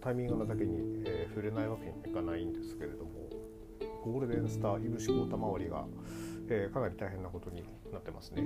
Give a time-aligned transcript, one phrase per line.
[0.00, 3.28] タイミングなだけに、えー、触れないわけにはいかないんですけれども
[4.04, 5.84] ゴールデンスターいぶしこうた周りが、
[6.48, 8.42] えー、かなり大変なことになってますね。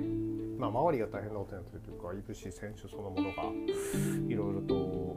[0.59, 3.45] まあ、周りが大変なことになってるというかいぶし選手そのものが
[4.29, 5.17] いろいろと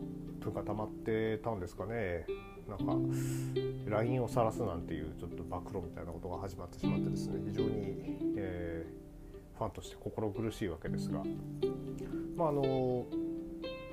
[0.51, 2.25] 分が溜まってたんですかね。
[2.67, 2.95] なんか
[3.87, 7.41] LINE を晒すなんていうちょっと暴露みたいなことが始まってしまってですね。
[7.47, 7.69] 非常に、
[8.37, 11.23] えー、ファンとして心苦しいわけですが。
[12.35, 13.05] まああの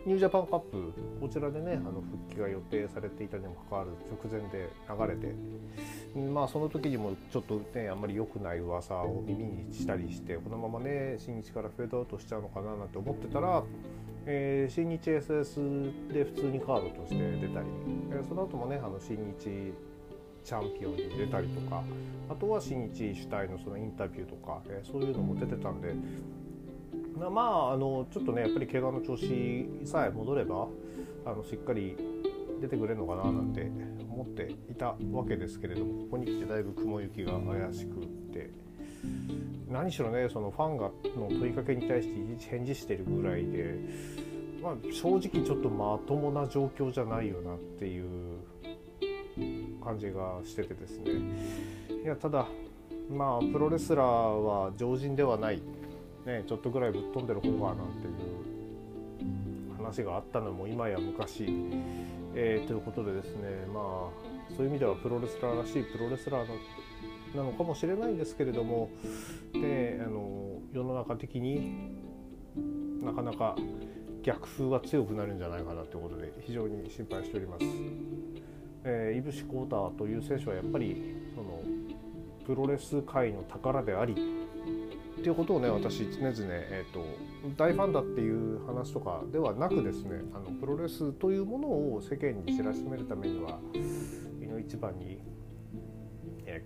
[0.05, 3.93] ニュージャパンカップこちらでねあの復帰が予定されていたにもかかわらず
[4.31, 5.35] 直前で流れて
[6.21, 13.63] まあその時にもちょっとねあんまり良くない噂を耳にしたりしてこのままね新日からフェードアウトしちゃうのかななんて思ってたら、
[14.27, 17.67] えー、新日 SS で普通にカードとして出たり、
[18.11, 19.73] えー、その後もねあの新日
[20.45, 21.85] チャンピオンに出たりとか
[22.29, 25.95] あとは新日主体のそのインタビューとか、えー、そういうのも出てたんで
[27.19, 30.69] まああのちょっとねやっぱり怪我の調子さえ戻れば
[31.25, 31.97] あのしっかり
[32.61, 33.71] 出てくれるのかななんて
[34.11, 38.73] 思っていたわけですけれどもここに来てだいぶ雲行きが怪しくって。
[39.69, 43.75] 何しろねそのファンがの問いかけに対して返事してるぐらいで、
[44.63, 48.39] まあ、正直ちょっとまともな状況じゃないよなっていう
[49.83, 51.11] 感じがしててですね。
[52.05, 52.47] いやただ
[53.11, 55.63] まあプロレスラーは常人ではない。
[56.27, 61.47] ね、ちょっとぐらいぶっ飛んでる方がなんていう話があったのも今や昔、
[62.35, 68.91] えー、ということでですねまあそういう意味ではプロレスラーらしいプロレスラーなのかもしれないんですけれども
[69.53, 71.91] であの世の中的に
[73.03, 73.57] なかなか
[74.23, 77.65] 逆風が強くなるんじゃないかなということで非常に心配しております。
[78.85, 81.63] えー、イブシ・コーターという選手はやっぱりその
[82.45, 84.42] プロレス界の宝であり
[85.23, 87.07] っていうことをね私常々、えーと、
[87.57, 93.61] 大ファンだっていう話とかではなくですねあのプロレスというものを世間に知らしめるためには
[94.43, 95.21] いの一番に、
[96.45, 96.65] え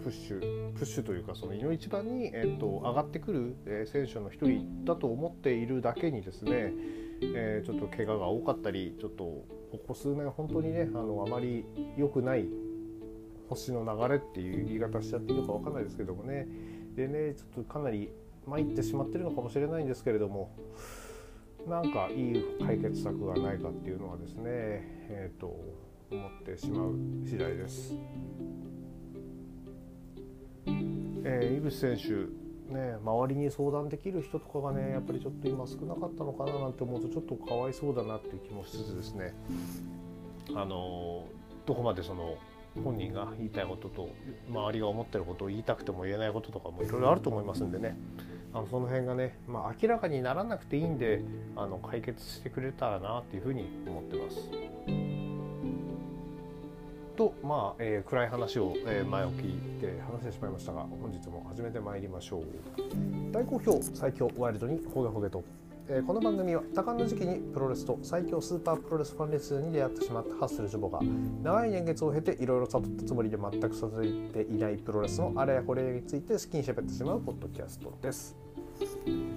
[0.00, 6.72] ー、プッシュプッシュというかそのいの一番に、えーと、上がってくる、えー、選手の一人だと思っているだけにですね、
[7.22, 9.46] えー、ちょっと怪我が多かったりちょっとこ
[9.86, 11.64] こ数年本当にねあのあまり
[11.96, 12.46] 良くない
[13.48, 16.48] 星の流れっていう言い方しちゃっていいのか分かんないですけどもね
[16.96, 18.10] でねちょっとかなり
[18.46, 20.50] 参ってしまってるのかもしれないんですけれども
[21.68, 25.54] なんかいい解決策がないかっていうのはですねえっ、ー、と
[26.10, 27.94] 思ってしまう次第です。
[31.28, 39.34] えー、井口選手ね、周りに相談できる人とかがねやっぱりちょっと今少なかったのかななんて思うとちょっとかわいそうだなっていう気もしつつですね
[40.54, 41.28] あの
[41.64, 42.36] どこまでその
[42.82, 44.10] 本人が言いたいことと
[44.48, 47.96] 周りが思ってることを言いたくても言えないこととかもいろいろあると思いますんでね。
[48.52, 51.22] あのその辺がね、まあ、明らかにならなくていいんで
[51.56, 54.50] あの解決してくれたらなっていうふうに思ってます。
[57.16, 59.42] とまあ、えー、暗い話を、えー、前置き
[59.80, 62.42] で話してしまいましたが本日も始めてまいりましょう。
[63.32, 65.65] 大好評最強ワイルドにほげほげと。
[65.88, 71.00] え、この番組は多感な時期にプロレスと最強スーパープロレスファンレスに出会ってしまったハッスルジョボが
[71.44, 78.36] 長い年月を経ていろいろ悟ったつもりで全く続いていないプロレスのあれやこれについて好きにしゃべってしまうポッドキャストです。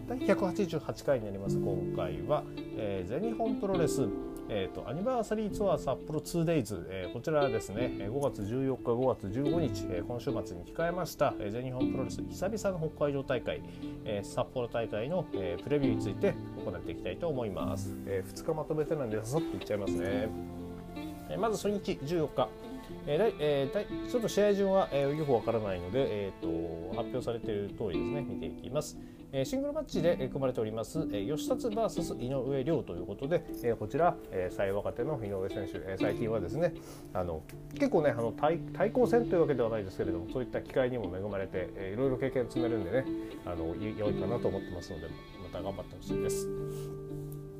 [0.08, 2.44] 第188回になります今回は、
[2.78, 4.08] えー、全日本プロレス
[4.52, 7.92] えーと、アニバーサリーツアー札幌 2days、えー、こちらですね。
[8.00, 13.62] 5月14日5月15日、えー、今週末に控えました、えー、全日本プロレス久々の北海道大会、
[14.06, 16.34] えー、札幌大会の、えー、プレビューについて
[16.66, 20.30] 行っていきたいと思います、えー、2日まとめてなんでささっといっちゃいますね、
[21.30, 22.50] えー、まず初日14日。
[23.06, 28.26] えーえー、ちょっと試合順は、えー、よくわからないので、えーと、発表されている通りですね。
[28.28, 28.98] 見ていきます。
[29.32, 36.74] えー、シングルマッチで組まれております、えー、吉達 VS 井上涼ということで、えー、こちら、えー、最若手の井上選手、えー、最近はですね
[37.14, 43.06] あの結構ねあの対対抗戦というわけではないですけれどもそういった機会にも恵まれて、えー、いろいろ経験積めるんでね
[43.46, 45.08] あの良いかなと思ってますので
[45.44, 46.48] また頑張ってほしいです、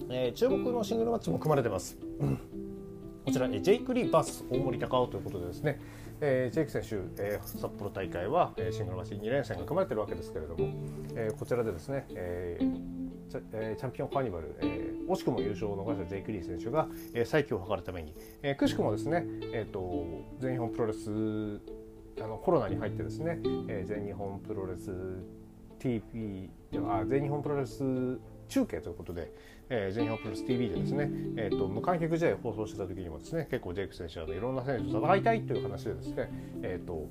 [0.10, 1.98] えー、注目のシングルマッチも組まれてます。
[3.26, 5.80] こちら、ジェイク・リー VS 大森隆夫ということでですね、
[6.22, 10.70] えー、ジェイク選手、えー、札幌大会は、えー、シングルマッチ2連戦が組まれているわけですけれども、
[11.16, 13.00] えー、こちらでですね、えー
[13.30, 19.24] チャえ、チャンピオンカーニバル、えー、惜しくも優勝を逃したジェイク・リー選手が、えー、再起を図るために、えー、くしくもですね、
[19.54, 21.62] えーと、全日本プロレス
[22.22, 24.92] あのコロナに入ってですね、えー、全日本プロレス
[25.80, 26.50] TP
[26.90, 28.20] あ全日本プロレス
[28.50, 29.32] 中継ということで、
[29.70, 36.30] えー、全日本プロレス TV でですね、えーと、無観客試合放送してた時にもですね結構ジェイク選手はいろんな選手と戦いたいという話でですね、
[36.64, 37.08] えーと、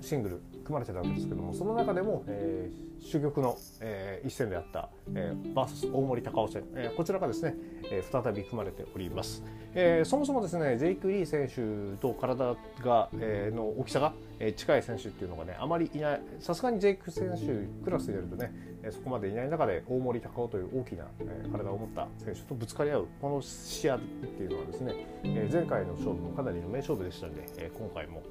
[0.00, 7.54] シングル組まれてたわけですけどもその中でも、えー、珠玉の、えー、一戦であった、えー、バース大森高尾戦、えー、こちらがですね、
[7.90, 9.42] えー、再び組まれております、
[9.74, 18.52] えー、そもそもですねジェイク・リー選手と体が、えー、の大きさが、えー、近い選手っていうのがねあまりいないさすがにジェイク選手クラスでやるとね、
[18.90, 21.04] そこまでいない中で大森高尾という大きな、
[21.52, 25.06] 体を持った選手とぶつかり合うこの試合っていうのはですね、
[25.52, 28.22] 前回の勝負もかなりの名勝負でしたんで、今回も、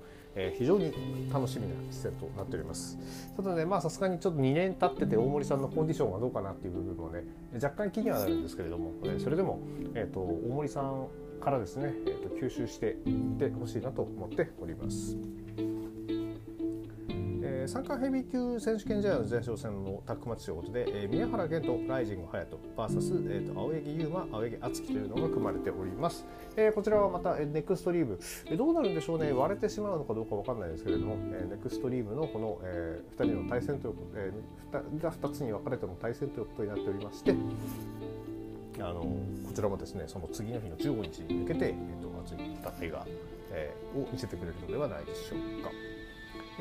[0.57, 0.91] 非常に
[1.33, 2.97] 楽しみな一戦となっております
[3.35, 7.23] ただねまあさすがにちょっと2年経ってて大森さんのコンディションがどうかなっていう部分もね
[7.55, 9.59] 若干気にはなるんですけれども、それでも、
[9.95, 11.07] えーと、大森さん
[11.41, 15.17] からですね、えーと吸収していってほしいなと思っております。
[17.69, 26.25] 三冠ヘビー級選手権試合の前哨戦のタッグマッチということで、えー、宮原健人、ライジング隼人 VS、えーと、青柳優馬、青柳敦樹というのが組まれております。
[26.57, 28.17] えー、こちらはまた、えー、ネクストリーム、
[28.47, 37.35] えー、どうなるんでしょうね、割れてしまうのかどうかわかんないですけれども、えー、ネクストリームのこの、えー、2人の対戦ということ、えー、が2つに分かれての対戦ということになっておりまして、
[38.79, 42.37] あのこちらもですねその次の日の15日に向けて、えーと、熱い
[42.79, 43.05] 戦いが、
[43.51, 45.69] えー、を見せてくれるのではないでしょうか。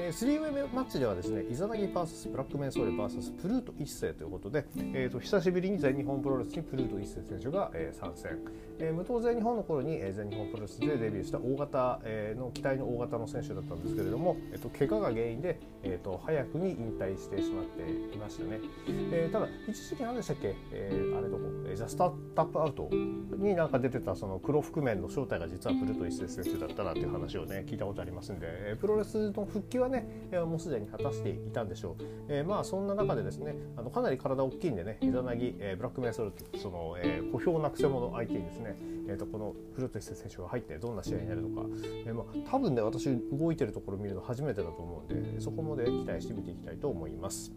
[0.01, 4.65] えー、3ウェイマッチではですねイザナギ VS ブラックメンソーレ VS プルート一世ということで、
[4.95, 8.39] えーと、久しぶりに全日本プロレスにプルート一世選手が、えー、参戦、
[8.79, 17.83] えー、無党全日本の頃に、えー、全日本プロレスでデビューした大型、えー、の期待の大型の選手だったんですけれども、えーと、怪我が原因で、えーと、早くに引退してしまって
[18.15, 22.89] いましたね、えー、ただ一時期何でしたっけ、えー、あれどこ、えー、ジャスタップアップアウト
[23.37, 38.77] になんか出てたその黒覆面の正体が実はプルート一世選手だったなっていう話をね聞いたことありますんで、えー、プロレスの復帰はね、もうすでに果たしていたんでしょう、えー、まあそんな中でですねあのかなり体大きいんでねイザナギ、えー、ブラックメンソルトその、えー、小兵なくせ者相手にですね、
[39.09, 41.67] えーと、このフルト選手が入ってどんな試合になるのか、
[42.07, 47.53] えーまあ、多分ね私動いてるところ見るの初めてだと思うんでそこまで期待して見ていきたいと思います。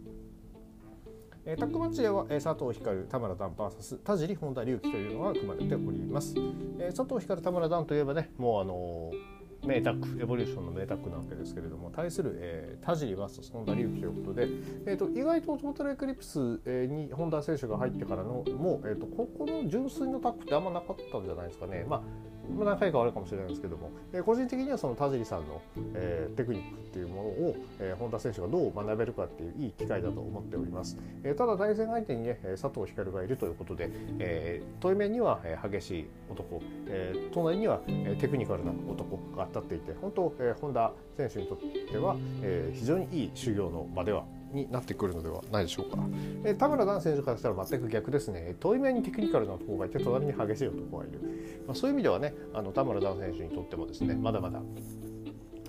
[1.43, 6.35] えー、タッグマッチでは、えー、佐藤光田村段 VS 田尻本田隆起というのが組まれております、
[6.77, 14.47] えー、佐藤光田村段といえばねもうあのー名タックエボリューションの名タックなわけですけれども対する、えー、田尻 VS 本田隆起ということで、
[14.85, 21.85] えーと、意外とトータルエクリプス、えー、に本田選手が入ってからのもう、えーと、ここの純粋のタックってあんまなかったんじゃないですかね。
[21.87, 22.01] まあ
[22.49, 25.61] 何回かあるかもしれないんですけども、えー、個人的にはその田尻さんの、
[25.95, 33.89] えー、テクニックっていうものを、えー、本田選手がどう学べるかっていういい機会だと思っております、えー、ただ対戦相手にね佐藤光がいるということで、
[34.19, 37.79] えー、遠い面には、激しい男、えー、隣には、
[38.19, 41.57] テクニカルな男が当たっていて本当、えー、本田選手にとっ
[41.91, 44.23] ては、えー、非常にいい修行の場では
[44.53, 45.97] になってくるのではないでしょうか、
[46.43, 48.55] え、田村段選手からしたら全く逆ですね。
[48.59, 51.19] 遠い面にテクニカルな男がいて隣に激しい男がいる、
[51.67, 54.61] まあ、そういう意味ではねあの田村段選手にとってもですねまだまだ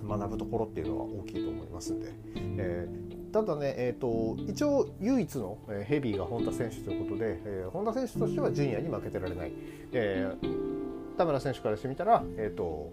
[0.05, 9.53] 学ぶところっていうのは大きいと思いますんで、えー、ただね、えーと、一応唯一のヘビーが本田選手ということで、えー、本田選手としてはジュニアに負けてられない、
[9.93, 12.91] えー、田村選手からしてみたら、えーと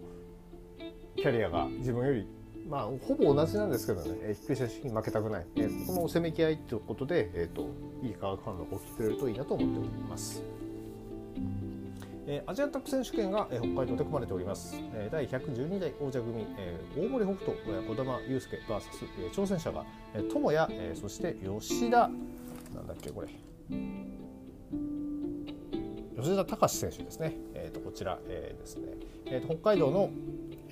[1.16, 2.26] キャリアが自分より
[2.68, 7.68] まあ、ほぼ同じなんですけどね、えー、低い選手に負けたくない、えー、このせめぎ合いということで、えーと、
[8.02, 10.42] いい化学反応が起きてくれるといいなと思っております。
[12.32, 17.58] えー、アジアタック選手権が、えー、北海道で組まれております、えー、第112代王者組、えー、大森北斗
[17.88, 18.82] 児玉悠介 VS、
[19.18, 19.84] えー、挑戦者が、
[20.14, 22.08] えー、友谷、えー、そして吉田。
[22.72, 23.28] なんだっけこれ。
[26.16, 28.92] 吉田隆選手ですね、えーと、こちら、えー、ですね、
[29.26, 30.10] えーと北海道の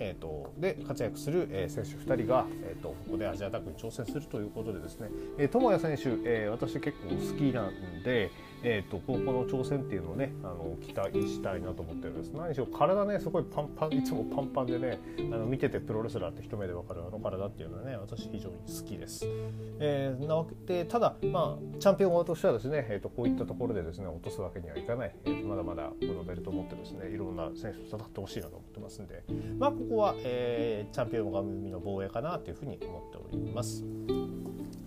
[0.01, 8.31] えーと、で活躍する、えー、選手2人が、えーと、ここでアジアタックに挑戦するということでですね、えー、友也選手、えー、私結構好きなんで、
[8.63, 12.33] えーと、高校の挑戦っていうのをねあの期待したいなと思ってるんです。
[12.33, 19.25] 何しろ体ねすごいパンパンいつもパンパンでねあの見ててプロレスラーって一目で分かるあの体っていうのはね私非常に好きです、
[19.79, 29.25] えー、なわけでただまあチャンピオン側としてはですね、えー、とこういったところでですね落とすわけにはいかない、えー、まだまだこのベルトを持ってですねいろんな選手と戦ってほしいなと思ってますんで。
[29.59, 33.85] まあここは、えー、チャンピオン側の防衛かなというふうに思っております。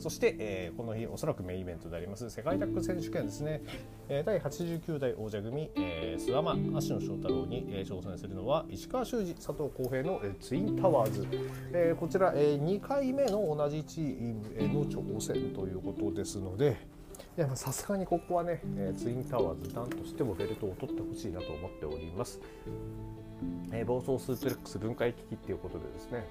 [0.01, 3.61] そして、えー、この日おそらくメインイベントであります世界タッグ選手権ですね、
[4.09, 11.27] えー、第89代王者組、えー、諏訪間芦野翔太郎に、えー、挑戦するのは石川修司佐藤浩平の、えー、ツインタワーズ、
[11.71, 16.77] えー、こちら、えー、2回目の同じチームへの挑戦ということですので
[17.55, 22.39] さすがにここはね、えー、ツインタワーズ団としてもベルトを取ってほしいなと思っております、
[23.71, 26.27] えー、暴走スープレックス分解危機っていうことでですね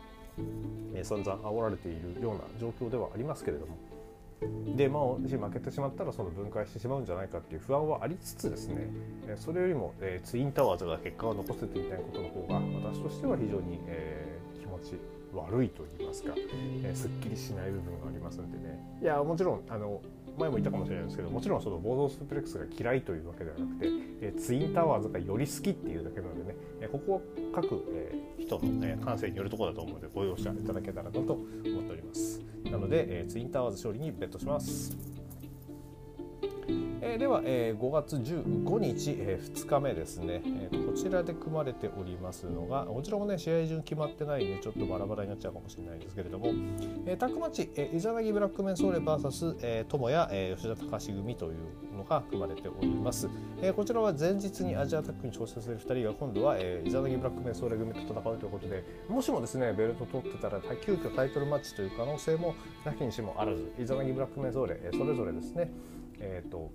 [0.95, 3.77] え、散々煽られているような状況ではありますけれども。
[4.77, 8.89] でまあもし負けてしまったらその分解してしまうんじゃないかっていう不安はありつつですね
[9.37, 12.55] それよりも、え、ツインタワーズが結果を残せていないことの方が
[12.91, 14.99] 私としては非常に、え、気持ち
[15.35, 16.33] 悪いと言いますか、
[16.83, 18.81] え、すっきりしない部分がありますんでね。
[19.01, 20.01] いやもちろんあの
[20.41, 23.87] 前も言ったかもしれないですけどもちろんそのボードスプレックスが嫌いというわけではなくて、
[24.23, 27.21] えツインタワーズがより好きっていうだけなのでね、えここは
[27.55, 32.43] 各、え人の、ね、感性によるところだと思うのでご容赦いただけたらなと思っております。
[32.65, 35.10] なので、えツインタワーズ勝利にベットします。
[37.03, 46.49] えー、では、えー、5月15日、えー、2日目ですね、えー、こちらで組まれておりますのがこちらもね試合順決まってないんでちょっとバラバラになっちゃうかもしれないですけれども、
[47.07, 53.31] えー、タックマッチ、えー、イザナギブラックメンソーレ VS、えー、友谷、えー、吉田隆組というのが組まれております、
[53.63, 62.55] えー、こちらは前日にアジアタックに挑戦する2人が今度は、えー、イザナギブラックメンソーレ組と戦うということでもしもですねベルト取ってたら急遽タイトルマッチという可能性も
[62.85, 65.71] なきにしもあらずイザナギブラックメンソーレ、えー、それぞれですね
[66.21, 66.71] えーと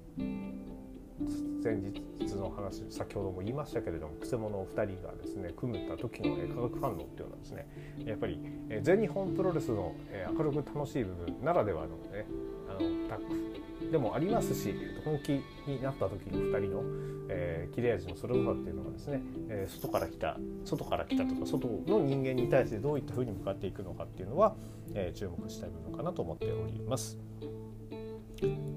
[1.63, 2.01] 前日
[2.35, 7.67] の話先ほども言いましたけれどもくせ者2人がですね組めた時の化学反応っていうのはですね
[8.05, 8.39] やっぱり
[8.81, 9.95] 全日本プロレスの
[10.37, 12.27] 明るく楽しい部分ならではのね
[12.67, 16.83] あのタッグでもありますし本気になった時の2人の、
[17.29, 24.55] えー、切れ味のそれぞれっていうのがですね、え、外から来た外から来たとか外の人間に対してどういったふうに向かっていくのかっていうのは、
[24.93, 27.17] え、注目したい部分かなと思っております。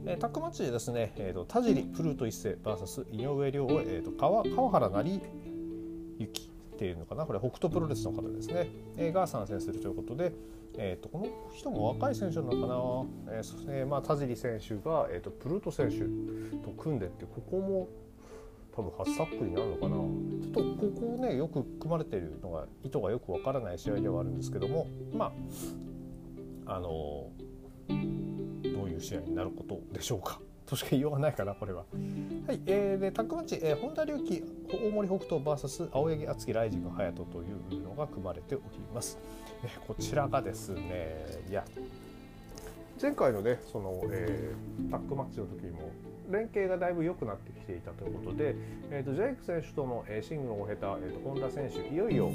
[0.07, 5.21] えー、タックマッチでですね、えーと、田尻プルート一世 VS 井上涼、えーと、川川原成
[6.19, 10.33] 幸っていうのかなこれ北斗プロレスの方ですね、えー、が参戦するということで、
[10.77, 12.57] えーと、この人も若い選手なのか
[13.31, 15.99] な、えーえー、まあ、田尻選手が、えー、とプルート選手
[16.65, 17.89] と組んでってここも
[18.79, 19.97] 多分初タックになるのかな。
[20.41, 25.33] ちょっとここをねよく組まれているのが意図がよくわからない試合ではあるんですけどもま
[26.65, 27.33] ああの
[28.99, 30.41] いう試合になることでしょうか。
[30.67, 31.85] としか言いようがないかなこれは。
[32.47, 38.65] はい、えー、でタッグマッチ、えー、本田隆起大森北斗 VS 青柳敦樹ライジング隼人というのが組まれており
[38.95, 39.19] ます。
[39.65, 41.65] えー、こちらがですねいや
[43.01, 45.91] 前回のねその、えー、タッグマッチの時にも
[46.31, 48.55] 連携がだいぶ良くなってきていたということで、
[48.91, 52.31] えーと、ジェイク選手との、えー、シングルを経た、えーと、本田選手いよいよ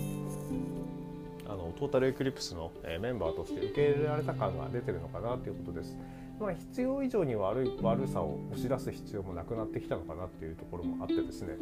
[1.46, 5.96] あのトータルエクリプスの、えー、メンバーとして受け入れられた感が出てるのかなということです。
[6.40, 11.56] まあ、必要以上に悪い悪さを押し出す必要もなくなってきたのかなっていうところもあってですね、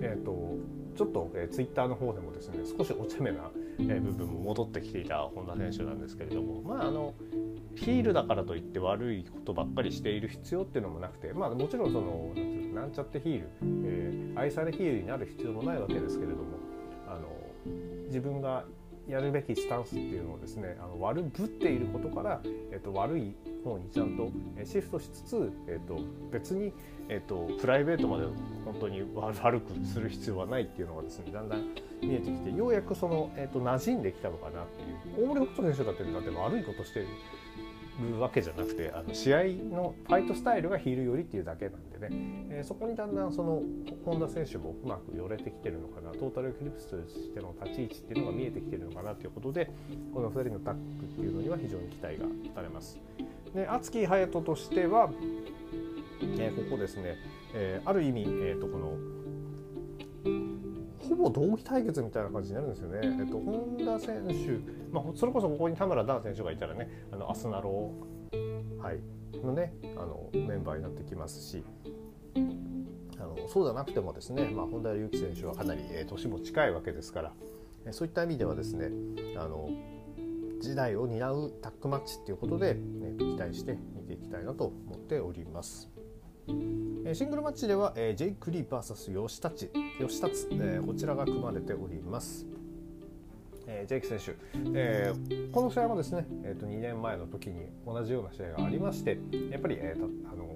[0.00, 0.56] えーと、
[0.96, 6.62] ちょっと、えー、ツイッターの方でもですね少しお茶目な、えー、部分も戻ってきていた本田選手なんですけれども。
[6.62, 7.14] まああの
[7.76, 12.32] ヒールだからといって悪いことばっかりしている必要っていうのもなくてまあもちろんその
[12.72, 13.48] なんちゃってヒール、
[13.84, 16.44] えー、愛されヒールになる必要もないわけですけれども
[17.08, 17.28] あの
[18.06, 18.64] 自分が
[19.08, 22.40] やるべきスタンスっていうのをですねあの悪ぶっていることから、
[22.72, 24.30] えっと、悪い方にちゃんと
[24.64, 25.98] シフトしつつ、えっと、
[26.30, 26.72] 別に、
[27.08, 28.26] えっと、プライベートまで
[28.64, 31.62] 本当に悪くする必要はないっていうのがですねだんだん
[32.02, 34.82] 見えてきてようやくその、えっと、馴染んできたのかなって
[35.18, 42.08] いう大森北斗選手だってだって悪いことしてるわけじゃなくてあの試合のファイトスタイルがヒール寄りっていうだけなんでね、
[42.50, 43.62] えー、そこにだんだんその
[44.04, 49.70] 本田選手もうまく寄れてきてるのかなトータルエクリプスとしての立ち位置っていうのが見えてきてるのかなということで
[50.12, 52.98] この2人のタッグっていうのには非常に期待がされます。
[53.54, 55.10] で熱き隼人としては、
[56.38, 57.16] えー、ここですね、
[57.54, 58.92] えー、ある意味、えーとこの
[61.08, 63.00] ほぼ同期対決みたいな感じになるんですよね。
[63.02, 67.92] えっと、本田選手、まあ、それこそここに田村ダン選手がいたらね、あのアスナロ
[68.78, 69.00] はい、
[69.44, 71.62] のねあのメンバーになってきますし。
[73.16, 77.32] あのそうじゃなくてもですね、まあ、本田隆起選手はかなり、えー、年も近いわけですから、
[77.86, 78.90] えー、そういった意味ではですね
[79.38, 79.70] あの
[80.60, 85.90] 時代を担うタッグマッチっていうことで、ね、期待して見ていきたいなと思っております。
[86.46, 92.46] シングルマッチでは、えー、ジェイク・リー VS 吉立吉立、えー、こちらが組まれております。
[93.86, 94.36] ジェイク選手、
[94.74, 99.18] えー、この試合もですね、えー、と2年前の時に同じような試合がありまして
[99.50, 100.54] やっぱり、えーと、あの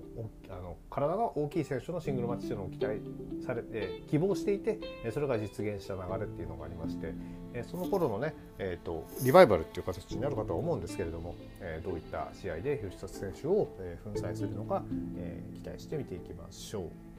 [0.51, 3.01] あの体が大きい選手のシングルマッチというのを期待
[3.45, 4.79] されて希望していて
[5.13, 7.13] それが実現した流れっていうのがありまして、
[7.55, 14.83] えー、その頃のね、えーと、リバイバルっていう形になるかとは思うんですけれども、えー、どういった試合で吉田選手を、えー、粉砕するのか、
[15.17, 17.18] えー、期待して見ていきましょう。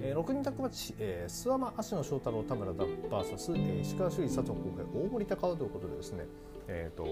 [0.00, 6.24] えー、6人タッグマッチ、えー、諏訪間芦野翔太郎田村 VS、えー、石川修理佐藤浩平大森高尾ということでですね、
[6.68, 7.04] えーと、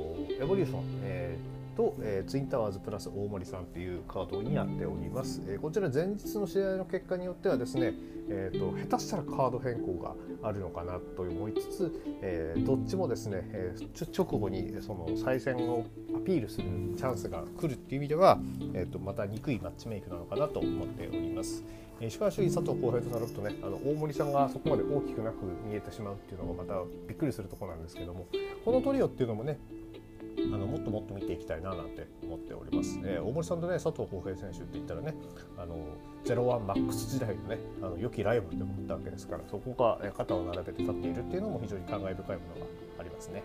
[0.43, 7.95] エボリューション、えーとえー、ツインタワーズプラス大森さんっていうカードになっております、えー、こちら前日の試合の結果によってはですね、
[8.29, 16.67] えーと、下手したらカード変更があるのかなと思いつつ、えー、どっちもですね、えー、直後にその再戦をアピールする
[16.97, 18.41] チャンスが来るっていう意味では、
[18.75, 21.63] えーと、また憎いマッチメイクなのかなと思っております。
[22.01, 28.29] 石川主義佐藤浩平となるとねあの大森さんがそこまで大きくなく見えてしまうっていうのがまたびっくりするとこなんですけども
[28.65, 29.59] このトリオっていうのもね
[30.53, 32.99] あのもっともっと見ていきたいななんて思っております。
[33.05, 35.15] えー、大森さんとね佐藤浩平選手って言ったらね
[35.57, 35.77] あの
[36.25, 42.67] 01マックス時代のねあの良きライバルでもあったわけですからそこが肩を並べて立っているっていうのも非常に感慨深いものが
[43.01, 43.43] ありますね。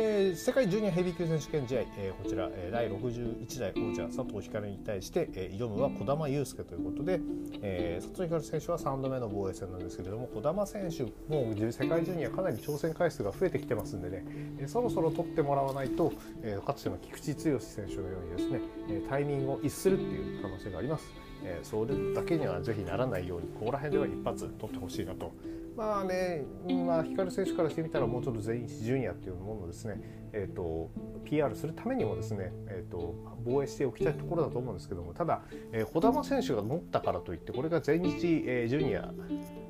[0.00, 7.18] えー、世界ジュニアヘビー級選手権試合、えー、こちら、えー、第61代王者佐藤光に対して、えー、挑むは児玉悠介ということで、
[7.62, 14.24] えー、佐藤光選手は3度目の防衛戦なんですけれども児玉選手もう世界ジュニアかなり挑戦回数が増えてきてますんでね、
[14.60, 16.12] えー、そろそろ取ってもらわないと、
[16.42, 21.12] えー、かつての菊池剛選手のようにですね、えタイミングを逸するっていう可能性があります。
[21.42, 25.32] えー、それだけにはぜひならないようにここら辺では一発取ってほしいなと
[25.78, 26.44] まあね、
[26.84, 30.00] まあ、光選手からしてみたらもうちょっと全員ジュニアっていうものをですね、
[30.32, 30.90] えーと、
[31.24, 39.12] PR するためにもですね、えーと、防衛しておきたいところだと思うんですけどもただ、えー、児玉選手が乗ったからといってこれが全日、えー、ジュニア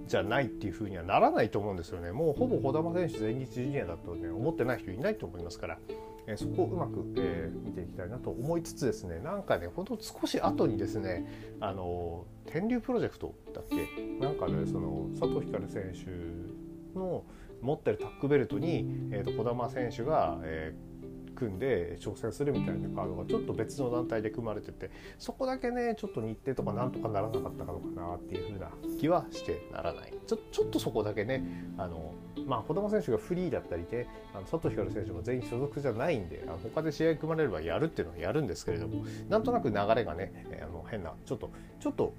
[0.07, 5.79] じゃないっていうふうにはならないと思うんですよねもうほぼ児玉選手全日ジュニアだと、ね、思ってない人いないと思いますから。
[6.29, 13.77] えそこをうまく、えー、見ていきたいなと思いつつですねなんかねほんと少し後にですねあの天竜プロジェクトだっけ？
[14.21, 17.25] なんかねその佐藤光選手の
[17.63, 20.88] 持ってるタックベルトに、えーと、児玉選手が、えー
[21.39, 31.45] 組んで挑戦するみたいなカードがちょっと別の団体で組まれててそこだけねちょっと日程とかなんとかならなかったのかなっていう風な気はしてならないちょちょっとそこだけね
[31.77, 32.15] あの
[32.45, 42.15] まあ児玉選手がフリーだったりであの佐藤光選手も全員所属じゃないんであの他で試合組まれればやるっていうのはやるんですけれどもなんとなく流れがねあの変なちょっとちょっと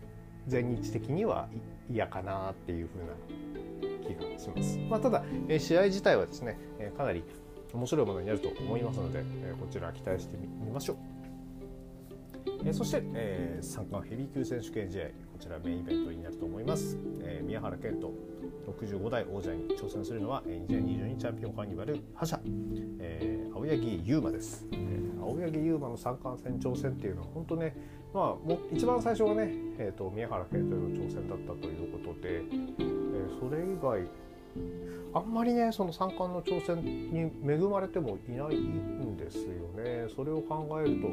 [0.47, 1.49] 全日的には
[1.91, 3.13] 嫌かなっていう風な
[4.15, 4.77] 気がします。
[4.89, 7.23] まあ、ただ、え試合自体はですね、えかなり
[7.73, 11.19] 面白いものになると思いますので、えこちら期待してみましょう。
[12.65, 18.13] えそして、えー、三冠ヘビー級選手権試合こちらメインイベントになると思います、えー、宮原健人
[18.67, 22.39] 65代王者に挑戦するのは2022チャンピオンカーニバル覇者、
[22.99, 27.75] えー、青柳優馬です、えー、青柳優馬の三冠戦挑戦っていうのは本当ね
[28.13, 34.07] まあも一番最初はね、えーと、宮原健人の挑戦だったということで、えー、それ以外
[35.13, 39.43] あんまりねその三冠の挑戦に恵まれてもいないんですよ
[39.75, 40.07] ね。
[40.15, 41.07] それを考えると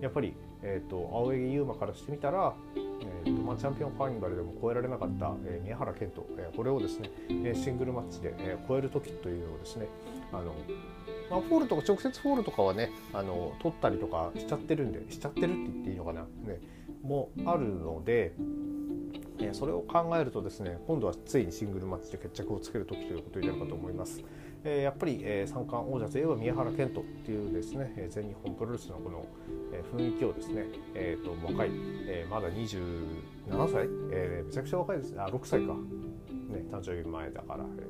[0.00, 7.10] やっぱり、えーと、青柳優馬からしてみたら、えーとまあ、チャンピオンカーニバルでも超えられなかった、えー、宮原健斗、えー、これをですね
[7.54, 9.86] シングルマッチで、えー、超える時というのをですね
[10.32, 10.54] あの、
[11.30, 16.26] まあ、フォールとか直接フォールとかはねあの取ったりとかしちゃってるんでしちゃってるって言っていいのかな、ね、
[17.02, 18.34] もあるので
[19.40, 24.22] えそれを考えるとですね今度はついにシングルマッチで決着をつける時ということになるかと思います。
[24.64, 29.26] えやっぱり、え三冠王者といえば宮原健人っていうですね全日本プロレスのこの、
[29.72, 31.70] え雰囲気をですね、えーと、若い、
[32.06, 35.14] えまだ27歳、えめちゃくちゃ若いです。
[35.20, 37.86] あ6歳か、ね、誕生日前だから、え、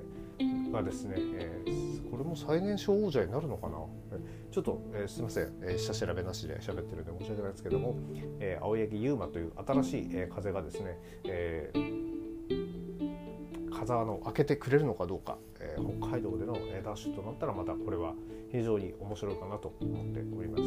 [0.70, 3.78] がですね、えー、これも最年少王者になるのかな、
[4.50, 7.96] ちょっと、えー、すみません、えー、下調べなしで喋ってるんで申し訳ないですけども、
[8.40, 18.14] えー、青柳優馬という新しい、えー、風がですね、えー、風穴を開けてくれるのかどうか、えー、北海道での、えー、ダッシュとなったらまたこれは
[18.50, 20.62] 非常に面白いかなと思っております。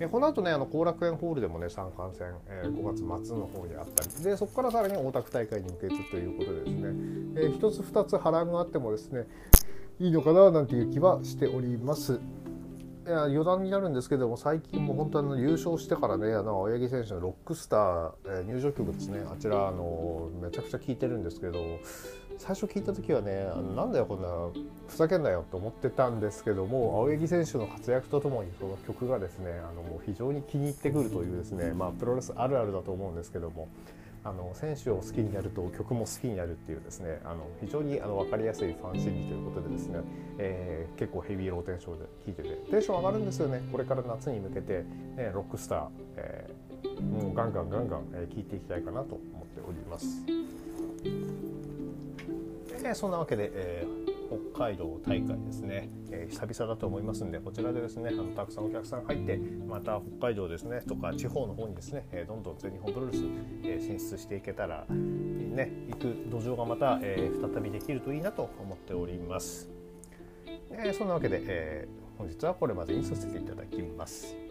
[0.00, 6.88] えー、この後ねあの後楽園ホールでもね三冠戦、えー、5月末の方にあったりでそこからさらに大田区大会に向けてということでですね、
[7.36, 9.26] えー、一つ二つ波乱があってもですね
[10.00, 12.20] いいのかななんていう気はしております。
[13.06, 21.80] いや余談になるんですけども最近も本当に優勝してからねあの青柳選手のロックスター、えー、入場曲ですねあちらあのめちゃくちゃ聴いてるんですけど
[22.38, 24.28] 最初聞いた時はねあのなんだよこんな
[24.88, 33.68] ふざけんなよと思ってたんですけども青柳選手の活躍とともにその曲がですねあのもう非常に気に入ってくるというですねまあプロレスあるあるだと思うんですけども
[34.24, 40.00] あの選手を好きになると曲も好きになるっていうですねあの非常にあの分かりやすいファン心理ということでですね、
[40.38, 44.84] えー、結構ヘビーローテンションで聴いててテンション上がるんですよねこれから夏に向けて、
[45.16, 50.06] ね、ロックスター、えー、もうガンガンガンガン聴、えー、いていきたいかなと思っております。
[52.86, 54.03] えそんなわけで、えー
[54.54, 63.24] 北海道大会ですね、えー、久々だと思いますんでこちらでですねあのたくさんお客さん入ってまた北海道ですねとか地方の方にですね、えー、どんどん全日本プロレス、
[63.64, 69.68] えー、進出していけたらね行く土壌がまた、え再びできるといいなと思っております。
[70.70, 74.43] えそんなわけで、え本日はこれまでにさせていただきます。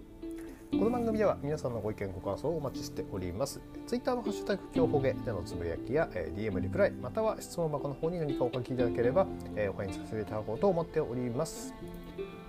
[0.79, 11.73] この番組では皆さんのご意見ご感想をお待ちしております Twitter のハッシュタグ今日ほげでのつぶやきや、え DM リプライまたは質問箱の方に何かお書きいただければ、えお返事させていただこうと思っております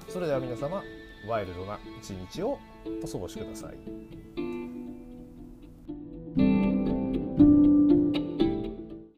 [0.08, 0.82] それでは皆様
[1.28, 2.58] ワイルドな一日を
[3.02, 4.53] お過ごしください。